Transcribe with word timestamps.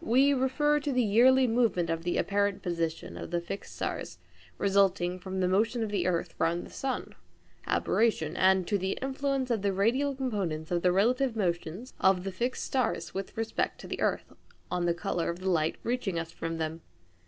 We 0.00 0.32
refer 0.32 0.78
to 0.78 0.92
the 0.92 1.02
yearly 1.02 1.48
movement 1.48 1.90
of 1.90 2.04
the 2.04 2.18
apparent 2.18 2.62
position 2.62 3.16
of 3.16 3.32
the 3.32 3.40
fixed 3.40 3.74
stars 3.74 4.18
resulting 4.58 5.18
from 5.18 5.40
the 5.40 5.48
motion 5.48 5.82
of 5.82 5.90
the 5.90 6.06
earth 6.06 6.36
round 6.38 6.64
the 6.64 6.70
sun 6.70 7.16
(aberration), 7.66 8.36
and 8.36 8.64
to 8.68 8.78
the 8.78 8.96
influence 9.02 9.50
of 9.50 9.62
the 9.62 9.72
radial 9.72 10.14
components 10.14 10.70
of 10.70 10.82
the 10.82 10.92
relative 10.92 11.34
motions 11.34 11.94
of 11.98 12.22
the 12.22 12.30
fixed 12.30 12.62
stars 12.62 13.12
with 13.12 13.36
respect 13.36 13.80
to 13.80 13.88
the 13.88 14.00
earth 14.00 14.32
on 14.70 14.86
the 14.86 14.94
colour 14.94 15.30
of 15.30 15.40
the 15.40 15.50
light 15.50 15.78
reaching 15.82 16.16
us 16.16 16.30
from 16.30 16.58
them. 16.58 16.82